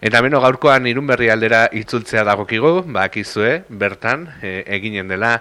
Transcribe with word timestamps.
Eta 0.00 0.22
beno 0.24 0.38
gaurkoan 0.40 0.86
irun 0.88 1.10
berri 1.10 1.26
aldera 1.28 1.66
itzultzea 1.76 2.22
dagokigu, 2.24 2.86
bakizue, 2.88 3.50
bertan, 3.68 4.22
e, 4.40 4.62
eginen 4.72 5.12
dela, 5.12 5.34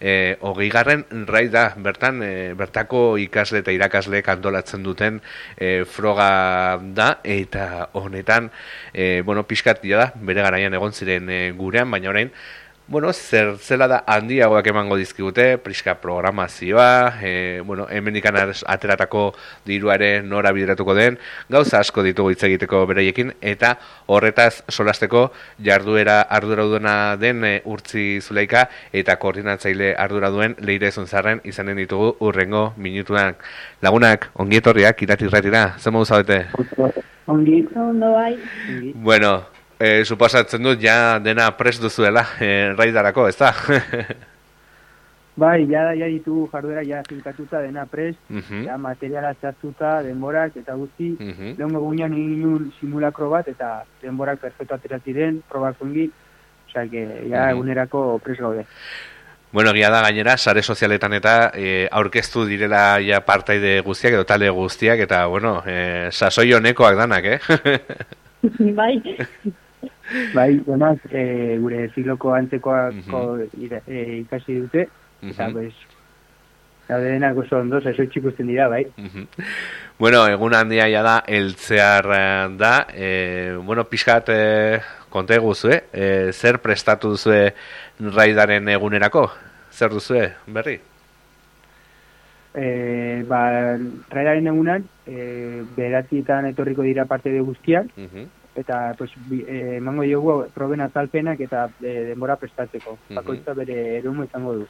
e, 0.00 0.38
hogei 0.40 0.70
garren 0.72 1.04
rai 1.28 1.50
da, 1.52 1.66
bertan, 1.76 2.22
e, 2.24 2.54
bertako 2.56 3.18
ikasle 3.20 3.60
eta 3.60 3.74
irakasle 3.76 4.22
kantolatzen 4.24 4.86
duten 4.86 5.20
e, 5.58 5.84
froga 5.84 6.80
da, 6.96 7.10
eta 7.24 7.90
honetan, 7.92 8.48
e, 8.94 9.20
bueno, 9.20 9.44
pixkat 9.44 9.84
da, 9.84 10.12
bere 10.16 10.40
garaian 10.40 10.72
egon 10.72 10.96
ziren 10.96 11.28
e, 11.28 11.50
gurean, 11.52 11.90
baina 11.90 12.08
orain, 12.08 12.32
Bueno, 12.88 13.12
zer 13.12 13.56
zela 13.58 13.88
da 13.90 14.04
handiagoak 14.06 14.68
emango 14.70 14.94
dizkigute, 14.94 15.58
priska 15.58 15.96
programazioa, 15.98 17.18
e, 17.20 17.60
bueno, 17.66 17.88
hemen 17.90 18.14
ateratako 18.22 19.34
diruare 19.66 20.22
nora 20.22 20.52
bideratuko 20.52 20.94
den, 20.94 21.18
gauza 21.48 21.80
asko 21.80 22.04
ditugu 22.06 22.30
hitz 22.30 22.44
egiteko 22.46 22.84
beraiekin, 22.86 23.32
eta 23.40 23.72
horretaz 24.06 24.62
solasteko 24.68 25.32
jarduera 25.58 26.20
ardura 26.22 27.16
den 27.16 27.44
e, 27.44 27.60
urtzi 27.64 28.20
zuleika, 28.20 28.68
eta 28.92 29.16
koordinatzaile 29.16 29.96
ardura 29.98 30.30
duen 30.30 30.54
leire 30.60 30.92
zuntzarren 30.92 31.40
izanen 31.42 31.76
ditugu 31.82 32.14
urrengo 32.20 32.72
minutuan. 32.76 33.34
Lagunak, 33.82 34.30
ongietorriak, 34.34 35.02
iratirratira, 35.02 35.74
zer 35.80 35.90
modu 35.92 36.06
zaudete? 36.06 36.46
Ongi, 37.26 37.66
ondo 37.74 38.12
bai. 38.12 38.36
Bueno, 38.94 39.42
e, 39.78 40.04
suposatzen 40.04 40.62
dut 40.62 40.82
ja 40.82 41.18
dena 41.22 41.50
prest 41.56 41.82
duzuela 41.82 42.24
e, 42.40 42.72
raidarako, 42.76 43.28
ez 43.28 43.36
da? 43.38 43.52
bai, 45.42 45.66
ja, 45.70 45.90
ja 45.96 46.08
ditu 46.08 46.46
jarduera 46.52 46.84
ja 46.86 47.02
zinkatuta 47.08 47.60
dena 47.64 47.86
prest, 47.86 48.18
uh 48.30 48.40
-huh. 48.40 48.64
ja 48.66 48.76
materiala 48.78 49.34
txastuta, 49.34 50.02
denborak 50.02 50.56
eta 50.56 50.74
guzti, 50.74 51.16
uh 51.20 51.26
-huh. 51.26 51.56
lehongo 51.58 51.80
guinan 51.80 52.12
egin 52.12 52.72
simulakro 52.80 53.30
bat 53.30 53.48
eta 53.48 53.84
denborak 54.02 54.40
perfecto 54.40 54.74
ateratiren, 54.74 55.42
probak 55.48 55.76
ongi, 55.80 56.10
osea, 56.68 56.88
que 56.88 57.28
ja 57.28 57.42
uh 57.42 57.46
-huh. 57.46 57.50
egunerako 57.50 58.18
prest 58.24 58.40
gaude. 58.40 58.66
Bueno, 59.52 59.72
gira 59.72 59.90
da 59.90 60.02
gainera, 60.02 60.36
sare 60.36 60.62
sozialetan 60.62 61.12
eta 61.12 61.52
e, 61.54 61.88
aurkeztu 61.90 62.44
direla 62.44 62.98
ja 63.00 63.20
partaide 63.20 63.80
guztiak 63.80 64.12
edo 64.12 64.24
talde 64.24 64.50
guztiak 64.50 64.98
eta, 64.98 65.26
bueno, 65.26 65.62
e, 65.64 66.08
sasoi 66.10 66.52
honekoak 66.52 66.96
danak, 66.96 67.24
eh? 67.24 67.40
bai. 68.80 69.00
Bai, 70.34 70.60
donaz, 70.66 70.98
e, 71.10 71.56
gure 71.60 71.88
ziloko 71.94 72.34
antzekoa 72.34 72.88
uh 72.88 72.94
-huh. 72.94 73.80
e, 73.86 74.18
ikasi 74.18 74.60
dute, 74.60 74.88
uh 75.22 75.28
-huh. 75.28 75.30
eta, 75.30 75.50
pues, 75.52 75.74
Gaude 76.88 77.10
denak 77.10 77.36
oso 77.36 77.58
ondo, 77.58 77.78
eso 77.78 78.02
ikusten 78.02 78.46
dira, 78.46 78.68
bai. 78.68 78.86
Bueno, 79.98 80.20
egun 80.30 80.54
handia 80.54 80.86
ja 80.86 81.02
da, 81.02 81.16
eltzear 81.26 82.06
eh, 82.14 82.48
da, 82.54 82.86
e, 82.94 83.56
bueno, 83.58 83.84
pixkat 83.90 84.30
e, 84.30 84.42
konte 85.10 85.38
guzue, 85.42 85.80
e, 85.92 86.30
zer 86.32 86.60
prestatu 86.62 87.10
duzue 87.16 87.54
raidaren 87.98 88.68
egunerako? 88.68 89.26
Zer 89.72 89.90
duzue, 89.90 90.28
berri? 90.46 90.78
E, 92.54 92.66
ba, 93.26 93.40
raidaren 94.14 94.46
egunan, 94.52 94.86
e, 95.10 95.64
beratietan 95.74 96.52
etorriko 96.52 96.86
dira 96.86 97.10
parte 97.10 97.34
de 97.34 97.42
guztiak, 97.42 97.90
uh 97.98 98.26
eta 98.56 98.94
pues 98.96 99.10
eh, 99.32 99.76
emango 99.76 100.02
diogu 100.02 100.46
proben 100.54 100.80
azalpenak 100.80 101.40
eta 101.40 101.68
e, 101.80 101.92
denbora 102.12 102.36
prestatzeko. 102.36 102.98
Mm 103.08 103.20
Bakoitza 103.20 103.54
bere 103.54 103.98
erumo 103.98 104.24
izango 104.24 104.54
du. 104.54 104.66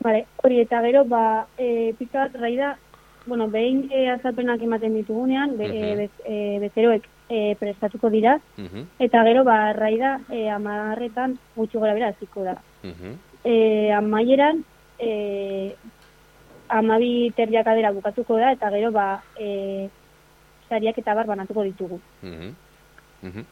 Vale, 0.00 0.26
hori 0.42 0.60
eta 0.60 0.80
gero 0.82 1.04
ba 1.04 1.46
eh 1.58 1.94
pizkat 1.98 2.34
raida, 2.34 2.76
bueno, 3.26 3.48
behin 3.48 3.88
e, 3.90 4.08
azalpenak 4.10 4.62
ematen 4.62 4.94
ditugunean, 4.94 5.56
be, 5.58 5.68
mm 5.68 6.08
e, 6.24 6.58
bezeroek 6.60 7.08
e, 7.28 7.56
prestatuko 7.58 8.10
dira 8.10 8.38
eta 8.98 9.24
gero 9.24 9.44
ba 9.44 9.72
raida 9.72 10.20
eh 10.30 10.48
10 10.48 11.38
gutxi 11.56 11.78
gora 11.78 11.94
bera 11.94 12.08
hasiko 12.08 12.44
da. 12.44 12.56
Mhm. 12.82 13.18
Eh 13.44 13.92
amaieran 13.92 14.64
eh 14.98 15.74
amabi 16.68 17.30
terdiakadera 17.36 17.92
bukatuko 17.92 18.36
da 18.36 18.52
eta 18.52 18.70
gero 18.70 18.92
ba 18.92 19.22
eh 19.38 19.88
sariak 20.68 20.98
eta 20.98 21.14
bar 21.14 21.26
banatuko 21.26 21.62
ditugu. 21.62 22.00
Mhm. 23.24 23.44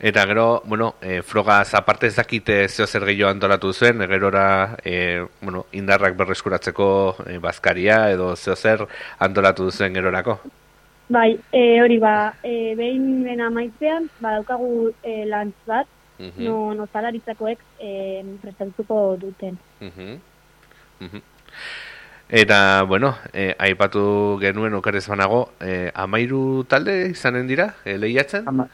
Eta 0.00 0.24
gero, 0.24 0.62
bueno, 0.64 0.94
e, 1.02 1.20
froga 1.20 1.62
zaparte 1.64 2.06
ez 2.06 2.14
dakite 2.16 2.54
zeo 2.68 2.86
zer 2.86 3.04
gehiago 3.04 3.30
antolatu 3.30 3.72
zuen, 3.74 4.00
gerora 4.08 4.76
e, 4.82 5.26
bueno, 5.42 5.66
indarrak 5.76 6.16
berreskuratzeko 6.16 6.86
e, 7.26 7.36
bazkaria 7.38 7.98
edo 8.10 8.30
zeo 8.34 8.56
zer 8.56 8.86
antolatu 9.18 9.68
zuen 9.70 9.92
gerorako? 9.92 10.38
Bai, 11.10 11.34
e, 11.52 11.82
hori 11.82 11.98
ba, 11.98 12.32
e, 12.42 12.72
behin 12.78 13.24
bena 13.26 13.50
maitzean, 13.50 14.08
ba, 14.20 14.38
daukagu 14.38 14.88
e, 15.02 15.24
lantz 15.28 15.56
bat, 15.66 15.86
uh 16.20 16.32
no, 16.36 16.74
no 16.76 16.86
zalaritzakoek 16.92 17.60
e, 17.80 17.90
prestatuko 18.40 19.16
duten. 19.20 19.56
Uh 19.80 21.20
Eta, 22.30 22.84
bueno, 22.84 23.16
e, 23.32 23.56
aipatu 23.58 24.38
genuen 24.38 24.74
okarez 24.78 25.02
banago, 25.10 25.50
e, 25.58 25.90
amairu 25.98 26.62
talde 26.70 27.08
izanen 27.10 27.48
dira, 27.50 27.74
e, 27.84 27.96
lehiatzen? 27.98 28.46
Ama, 28.46 28.68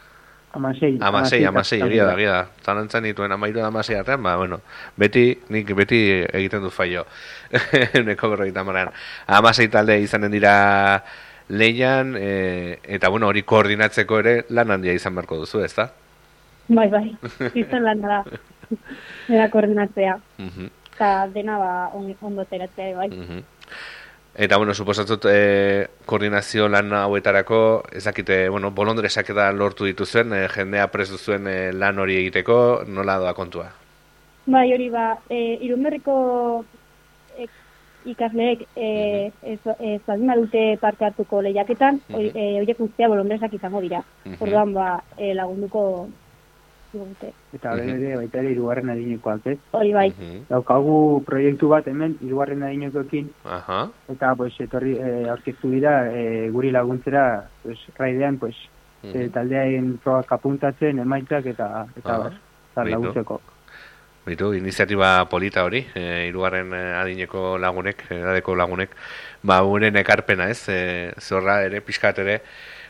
amasei. 0.53 0.99
Amasei, 1.01 1.41
amasei, 1.49 1.81
egia 1.81 2.05
da, 2.05 2.19
egia 2.19 2.35
da. 2.35 2.43
Zalantzan 2.61 3.09
dituen 3.09 3.33
amairu 3.33 3.63
da 3.63 3.71
amasei 3.73 3.97
artean, 3.97 4.21
ba, 4.23 4.37
bueno, 4.37 4.61
beti, 5.01 5.31
nik 5.49 5.73
beti 5.73 6.03
egiten 6.27 6.69
du 6.69 6.71
faio. 6.71 7.07
Neko 8.11 8.29
gorro 8.29 8.45
egiten 8.45 8.69
marean. 8.69 8.93
Amasei 9.27 9.71
talde 9.73 10.03
izanen 10.05 10.37
dira 10.37 10.57
lehian, 11.49 12.13
e, 12.21 12.77
eta, 12.85 13.09
bueno, 13.09 13.33
hori 13.33 13.41
koordinatzeko 13.41 14.21
ere 14.21 14.41
lan 14.51 14.77
handia 14.77 14.93
izan 14.93 15.17
beharko 15.17 15.41
duzu, 15.47 15.65
ez 15.65 15.73
da? 15.81 15.89
Bai, 16.69 16.91
bai, 16.93 17.07
izan 17.55 17.89
lan 17.89 18.05
da. 18.05 18.25
Era 19.33 19.49
koordinatzea. 19.49 20.21
Uh 20.45 20.69
eta 20.97 21.29
dena 21.29 21.59
ba 21.61 21.73
ondo 21.95 22.45
teratzea 22.45 22.97
bai. 22.97 23.11
Mm 23.13 23.45
Eta, 24.39 24.59
bueno, 24.59 24.75
suposatzut, 24.75 25.25
e, 25.33 25.87
koordinazio 26.05 26.67
lan 26.69 26.93
hauetarako, 26.93 27.85
ezakite, 27.97 28.51
bueno, 28.53 28.69
bolondresak 28.71 29.31
eta 29.33 29.47
lortu 29.57 29.87
dituzuen, 29.89 30.35
e, 30.37 30.43
jendea 30.53 30.91
prestu 30.93 31.17
zuen 31.17 31.49
e, 31.49 31.55
lan 31.73 31.97
hori 31.99 32.19
egiteko, 32.19 32.59
nola 32.85 33.17
doa 33.23 33.33
kontua? 33.33 33.71
Bai, 34.45 34.67
hori 34.75 34.91
ba, 34.93 35.07
e, 35.33 35.57
irunberriko 35.65 36.19
e, 37.33 37.49
ikasleek 38.13 38.67
e, 38.77 38.91
ez, 39.55 39.59
ez 39.81 40.03
dute 40.05 40.67
parte 40.85 41.09
hartuko 41.09 41.41
lehiaketan, 41.41 42.03
horiek 42.13 42.37
mm 42.37 42.69
-hmm. 42.69 42.79
guztia 42.79 43.09
bolondresak 43.09 43.55
izango 43.55 43.81
dira. 43.81 44.05
Mm 44.27 44.37
Orduan, 44.39 44.75
ba, 44.75 45.03
e, 45.17 45.33
lagunduko 45.33 46.11
dute. 47.05 47.33
Eta 47.53 47.75
mm 47.75 47.81
-hmm. 47.81 47.97
ere, 47.97 48.17
baita 48.17 48.39
ere, 48.39 48.51
irugarren 48.53 48.91
adinekoak, 48.91 49.47
ez? 49.47 49.59
Hori 49.73 49.93
bai. 49.93 50.09
Daukagu 50.49 51.23
proiektu 51.27 51.69
bat 51.69 51.87
hemen, 51.87 52.17
irugarren 52.21 52.63
adinekoekin. 52.63 53.31
Aha. 53.45 53.91
Eta, 54.13 54.35
pues, 54.35 54.55
etorri, 54.61 54.97
e, 54.99 55.29
aurkeztu 55.29 55.71
dira, 55.71 56.13
e, 56.13 56.51
guri 56.51 56.71
laguntzera, 56.71 57.49
pues, 57.63 57.79
raidean, 57.99 58.39
pues, 58.39 58.57
mm 59.03 59.11
-hmm. 59.11 59.21
e, 59.21 59.29
taldeain 59.29 59.99
probak 60.05 60.33
apuntatzen, 60.33 60.99
emaitzak, 60.99 61.47
eta, 61.47 61.87
eta, 61.97 62.19
bar, 62.19 62.33
zar 62.75 62.89
laguntzeko. 62.89 63.41
Bitu, 64.27 64.55
iniziatiba 64.55 65.29
polita 65.29 65.65
hori, 65.65 65.87
e, 65.95 66.27
irugarren 66.29 66.73
adineko 66.75 67.59
lagunek, 67.59 68.11
edadeko 68.11 68.57
lagunek, 68.57 68.91
ba, 69.43 69.63
unen 69.63 69.97
ekarpena, 69.97 70.51
ez? 70.51 70.69
E, 70.69 71.13
zorra 71.21 71.63
ere, 71.63 71.81
pixkat 71.81 72.19
ere, 72.19 72.41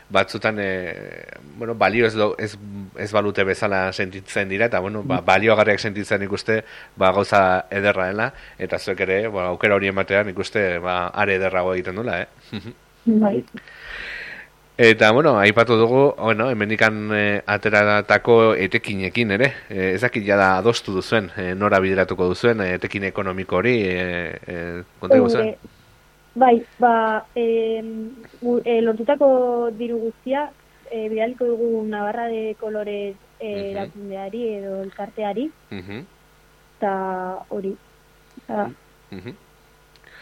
batzutan 0.09 0.57
e, 0.59 1.25
bueno, 1.57 1.75
balio 1.75 2.07
ez, 2.07 2.15
ez, 2.37 2.57
ez 2.95 3.11
balute 3.11 3.43
bezala 3.43 3.91
sentitzen 3.93 4.49
dira 4.49 4.69
eta 4.71 4.79
bueno, 4.79 5.03
ba, 5.03 5.19
balioagarriak 5.21 5.79
sentitzen 5.79 6.23
ikuste 6.23 6.61
ba, 6.95 7.11
gauza 7.11 7.65
ederra 7.71 8.07
dela 8.11 8.31
eta 8.57 8.79
zuek 8.79 9.03
ere 9.07 9.19
ba, 9.27 9.49
aukera 9.51 9.75
hori 9.75 9.91
ematean 9.91 10.29
ikuste 10.31 10.77
ba, 10.83 11.07
are 11.07 11.35
ederrago 11.35 11.73
egiten 11.75 11.99
dula 11.99 12.21
eh? 12.21 12.27
bai. 13.23 13.41
Eta, 14.77 15.09
bueno, 15.09 15.39
aipatu 15.39 15.73
dugu, 15.73 16.01
bueno, 16.19 16.51
emenikan 16.53 17.09
e, 17.09 17.21
ateratako 17.49 18.53
etekinekin 18.61 19.31
ere, 19.33 19.47
e, 19.73 19.95
ezakit 19.95 20.21
jada 20.21 20.51
adostu 20.59 20.93
duzuen, 20.93 21.31
e, 21.33 21.55
nora 21.57 21.79
bideratuko 21.81 22.27
duzuen, 22.29 22.61
e, 22.61 22.75
etekin 22.75 23.07
ekonomiko 23.09 23.57
hori, 23.57 23.73
e, 23.89 24.37
e, 24.45 24.59
konta 25.01 25.17
guzuen? 25.17 25.55
Bai, 26.37 26.63
ba, 26.77 27.25
e, 27.33 27.81
e, 28.63 28.81
lortutako 28.85 29.71
diru 29.73 29.97
guztia, 29.97 30.51
e, 30.91 31.09
bidaliko 31.09 31.47
dugu 31.49 31.81
Navarra 31.89 32.27
de 32.27 32.55
Colores 32.59 33.15
e, 33.39 33.47
uh 33.47 33.63
erakundeari 33.71 34.41
edo 34.59 34.83
elkarteari, 34.83 35.47
eta 35.71 36.91
hori. 37.49 37.73
Uh 38.47 38.69
-huh. 39.09 39.33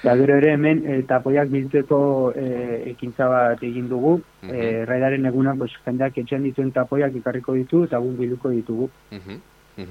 gero 0.03 0.37
ere 0.37 0.53
hemen, 0.53 0.85
e, 0.87 1.01
tapoiak 1.03 1.49
biltzeko 1.49 2.31
e, 2.31 2.45
ekintza 2.93 3.27
bat 3.27 3.63
egin 3.63 3.89
dugu, 3.89 4.13
uh 4.13 4.21
-huh. 4.47 4.55
e, 4.55 4.85
raidaren 4.85 5.25
eguna, 5.25 5.55
pues, 5.55 5.75
jendeak 5.83 6.17
etxean 6.17 6.43
dituen 6.43 6.71
tapoiak 6.71 7.13
ikarriko 7.15 7.53
ditu, 7.59 7.83
eta 7.83 7.99
gu 7.99 8.15
biluko 8.23 8.49
ditugu, 8.49 8.89
uh 9.11 9.39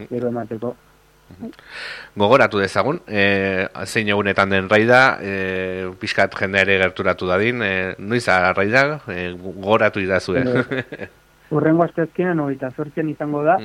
gero 0.08 0.28
emateko. 0.28 0.74
Gogoratu 2.14 2.60
dezagun, 2.60 3.00
e, 3.08 3.66
zein 3.86 4.08
egunetan 4.08 4.50
den 4.50 4.68
raida, 4.70 5.18
e, 5.20 5.90
pixkat 6.00 6.34
jendea 6.38 6.62
ere 6.62 6.78
gerturatu 6.82 7.26
dadin, 7.26 7.62
e, 7.62 7.74
noiz 7.98 8.26
raida, 8.28 9.00
e, 9.08 9.30
gogoratu 9.32 10.00
idazue. 10.00 10.44
Urrengo 11.54 11.84
asteazkenan 11.84 12.40
hogeita 12.40 12.70
zortzian 12.70 13.08
izango 13.08 13.42
da, 13.44 13.58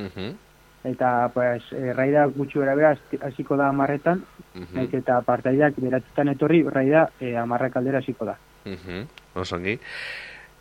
eta 0.84 1.30
pues, 1.34 1.62
e, 1.72 1.92
raida 1.92 2.26
gutxi 2.26 2.58
gara 2.58 2.94
hasiko 3.22 3.56
da 3.56 3.68
amarretan, 3.68 4.24
uh 4.54 4.86
eta 4.92 5.20
partaideak 5.22 5.74
beratutan 5.78 6.28
etorri, 6.28 6.62
raida 6.62 7.10
e, 7.20 7.36
amarrak 7.36 7.76
aldera 7.76 7.98
hasiko 7.98 8.24
da. 8.24 8.36
Uh 8.66 9.04
Osongi. 9.34 9.78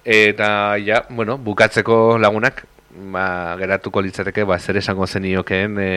Eta, 0.06 0.78
ja, 0.78 1.06
bueno, 1.10 1.38
bukatzeko 1.38 2.18
lagunak, 2.18 2.66
ba, 2.92 3.56
geratuko 3.60 4.02
litzateke, 4.02 4.44
ba, 4.44 4.58
zer 4.60 4.80
esango 4.82 5.08
zeniokeen 5.08 5.78
e, 5.80 5.90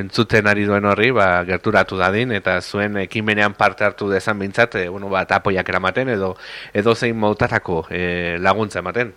entzuten 0.00 0.48
ari 0.48 0.64
duen 0.68 0.86
horri, 0.88 1.10
ba, 1.12 1.44
gerturatu 1.48 1.98
dadin, 2.00 2.32
eta 2.32 2.58
zuen 2.60 2.96
ekimenean 3.04 3.54
parte 3.58 3.84
hartu 3.84 4.08
dezan 4.10 4.38
bintzat, 4.38 4.76
e, 4.80 4.88
bueno, 4.88 5.10
ba, 5.12 5.24
tapoiak 5.28 5.68
eramaten, 5.68 6.08
edo, 6.16 6.34
edo 6.72 6.94
zein 6.94 7.18
mautatako 7.20 7.84
e, 7.90 8.38
laguntza 8.40 8.80
ematen. 8.80 9.12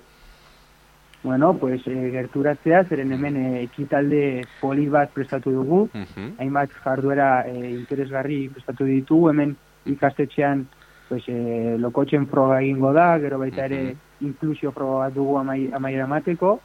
Bueno, 1.23 1.53
pues 1.53 1.85
e, 1.85 1.95
gerturatzea, 2.11 2.83
zeren 2.89 3.11
hemen 3.13 3.37
e, 3.37 3.63
ekitalde 3.63 4.43
poli 4.59 4.87
bat 4.89 5.11
prestatu 5.13 5.53
dugu, 5.53 5.83
uh 5.93 6.29
hainbat 6.41 6.71
jarduera 6.83 7.45
e, 7.47 7.75
interesgarri 7.75 8.47
prestatu 8.49 8.87
ditugu, 8.89 9.29
hemen 9.29 9.55
ikastetxean 9.85 10.65
pues, 11.07 11.23
e, 11.29 11.77
lokotxen 11.77 12.25
froga 12.27 12.59
egingo 12.61 12.91
da, 12.93 13.19
gero 13.21 13.37
baita 13.37 13.67
ere 13.69 13.95
inklusio 14.21 14.71
froga 14.73 15.05
bat 15.05 15.13
dugu 15.13 15.37
amai, 15.37 15.69
amaiera 15.77 16.07
mateko, 16.09 16.59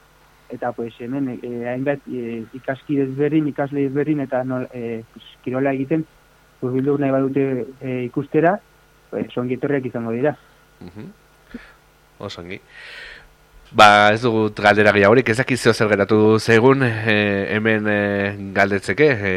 eta 0.51 0.73
pues, 0.73 0.95
hemen 1.01 1.29
e, 1.43 1.69
hainbat 1.69 2.07
e, 2.09 2.45
ikaski 2.55 2.97
desberdin, 3.01 3.49
ikasle 3.49 3.87
desberdin, 3.89 4.21
eta 4.27 4.45
nol, 4.45 4.69
e, 4.73 5.03
pues, 5.13 5.25
kirola 5.45 5.73
egiten, 5.75 6.07
pues, 6.61 6.73
bildu 6.75 6.97
nahi 6.99 7.15
badute 7.15 7.67
e, 7.81 8.03
ikustera, 8.05 8.57
pues, 9.11 9.29
ongitorriak 9.39 9.87
izango 9.87 10.15
dira. 10.17 10.37
Uh 10.81 11.09
Osongi. 12.19 12.57
Ba, 13.77 14.13
ez 14.15 14.23
dugut 14.23 14.57
galdera 14.63 14.93
gehiagorik, 14.95 15.29
ez 15.29 15.37
dakizio 15.37 15.75
zer 15.75 15.91
geratu 15.91 16.39
zegun, 16.39 16.85
e, 16.87 17.17
hemen 17.53 17.89
e, 17.91 17.99
galdetzeke, 18.57 19.09
e, 19.11 19.33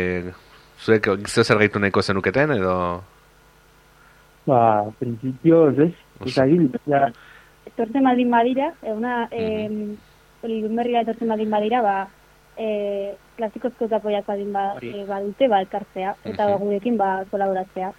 zuek 0.79 1.09
zeo 1.27 1.44
zer 1.44 1.59
gaitu 1.59 1.81
nahiko 1.81 2.01
zenuketen, 2.01 2.53
edo? 2.55 2.75
Ba, 4.47 4.62
prinsipio, 5.00 5.65
ez, 5.73 5.89
ez 6.25 6.38
agil, 6.45 6.69
ja. 6.88 7.09
Etortzen 7.67 8.05
baldin 8.05 8.31
badira, 8.31 8.71
eguna, 8.83 9.25
mm 9.25 9.67
-hmm. 9.67 9.97
E, 10.44 11.01
etortzen 11.01 11.27
baldin 11.27 11.50
badira, 11.50 11.81
ba, 11.81 12.07
e, 12.57 13.15
klasikozko 13.38 13.88
zapoiak 13.88 14.27
baldin 14.27 14.53
ba, 14.53 14.75
e, 14.81 15.06
badute, 15.07 15.47
ba, 15.47 15.62
elkartzea, 15.62 16.15
eta 16.25 16.47
mm 16.47 16.53
-hmm. 16.53 16.59
gurekin, 16.59 16.97
ba, 16.97 17.25
kolaboratzea. 17.31 17.94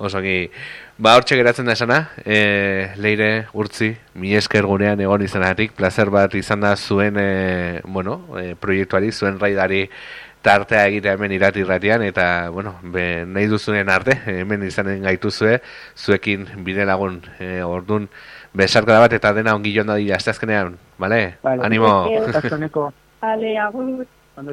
Osongi, 0.00 0.50
ba, 0.96 1.12
hortxe 1.18 1.36
geratzen 1.36 1.66
da 1.66 1.74
esana, 1.76 1.98
e, 2.24 2.88
leire, 2.96 3.46
urtzi, 3.52 3.90
mi 4.14 4.32
esker 4.34 4.64
gunean 4.64 5.00
egon 5.00 5.20
izanatik, 5.20 5.74
placer 5.76 6.08
bat 6.08 6.34
izan 6.34 6.60
da 6.64 6.74
zuen, 6.76 7.18
e, 7.20 7.80
bueno, 7.84 8.22
e, 8.40 8.54
proiektuari, 8.56 9.12
zuen 9.12 9.38
raidari 9.38 9.90
tartea 10.42 10.86
egitea 10.88 11.14
hemen 11.16 11.32
irati 11.36 11.64
irratian, 11.64 12.02
eta, 12.06 12.26
bueno, 12.54 12.76
be, 12.82 13.24
nahi 13.26 13.48
duzunen 13.50 13.90
arte, 13.92 14.16
hemen 14.40 14.64
izanen 14.66 15.02
gaituzue, 15.04 15.58
zuekin 15.96 16.46
bide 16.66 16.86
lagun 16.88 17.20
e, 17.38 17.60
ordun, 17.66 18.08
besarka 18.56 18.96
da 18.96 19.02
bat, 19.04 19.16
eta 19.18 19.34
dena 19.36 19.54
ongi 19.58 19.74
joan 19.76 19.92
da 19.92 19.98
dira, 20.00 20.16
azteazkenean, 20.16 20.78
bale? 20.98 21.20
Vale, 21.42 21.66
Animo! 21.66 21.92
Ale, 23.20 23.58
agur! 23.60 24.06